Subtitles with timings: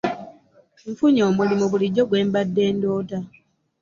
[0.91, 3.19] Nfunye omulimu bulijjo gwembade ndoota.